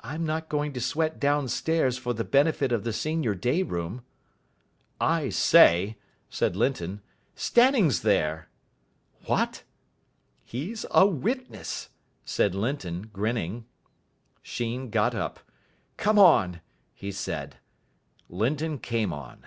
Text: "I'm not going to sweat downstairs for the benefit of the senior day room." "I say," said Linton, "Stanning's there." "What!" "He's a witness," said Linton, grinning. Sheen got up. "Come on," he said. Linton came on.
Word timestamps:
"I'm 0.00 0.26
not 0.26 0.48
going 0.48 0.72
to 0.72 0.80
sweat 0.80 1.20
downstairs 1.20 1.96
for 1.96 2.12
the 2.12 2.24
benefit 2.24 2.72
of 2.72 2.82
the 2.82 2.92
senior 2.92 3.32
day 3.36 3.62
room." 3.62 4.02
"I 5.00 5.28
say," 5.28 5.98
said 6.28 6.56
Linton, 6.56 7.00
"Stanning's 7.36 8.02
there." 8.02 8.48
"What!" 9.26 9.62
"He's 10.42 10.84
a 10.90 11.06
witness," 11.06 11.90
said 12.24 12.56
Linton, 12.56 13.02
grinning. 13.12 13.66
Sheen 14.42 14.90
got 14.90 15.14
up. 15.14 15.38
"Come 15.96 16.18
on," 16.18 16.60
he 16.92 17.12
said. 17.12 17.58
Linton 18.28 18.80
came 18.80 19.12
on. 19.12 19.46